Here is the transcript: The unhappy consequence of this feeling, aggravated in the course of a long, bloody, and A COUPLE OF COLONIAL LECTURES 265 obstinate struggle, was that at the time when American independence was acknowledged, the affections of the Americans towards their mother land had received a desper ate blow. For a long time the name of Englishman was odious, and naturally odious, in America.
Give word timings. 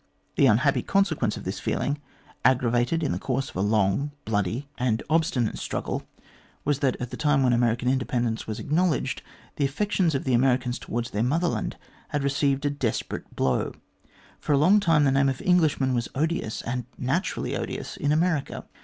The 0.35 0.47
unhappy 0.47 0.81
consequence 0.81 1.37
of 1.37 1.43
this 1.43 1.59
feeling, 1.59 1.99
aggravated 2.43 3.03
in 3.03 3.11
the 3.11 3.19
course 3.19 3.51
of 3.51 3.55
a 3.55 3.61
long, 3.61 4.09
bloody, 4.25 4.67
and 4.79 4.99
A 4.99 5.03
COUPLE 5.03 5.15
OF 5.17 5.21
COLONIAL 5.21 5.21
LECTURES 5.21 5.29
265 5.69 6.01
obstinate 6.01 6.01
struggle, 6.01 6.09
was 6.65 6.79
that 6.79 6.95
at 6.99 7.11
the 7.11 7.17
time 7.17 7.43
when 7.43 7.53
American 7.53 7.87
independence 7.87 8.47
was 8.47 8.57
acknowledged, 8.57 9.21
the 9.57 9.65
affections 9.65 10.15
of 10.15 10.23
the 10.23 10.33
Americans 10.33 10.79
towards 10.79 11.11
their 11.11 11.21
mother 11.21 11.49
land 11.49 11.77
had 12.07 12.23
received 12.23 12.65
a 12.65 12.71
desper 12.71 13.19
ate 13.19 13.35
blow. 13.35 13.73
For 14.39 14.53
a 14.53 14.57
long 14.57 14.79
time 14.79 15.03
the 15.03 15.11
name 15.11 15.29
of 15.29 15.39
Englishman 15.39 15.93
was 15.93 16.09
odious, 16.15 16.63
and 16.63 16.85
naturally 16.97 17.55
odious, 17.55 17.95
in 17.95 18.11
America. 18.11 18.65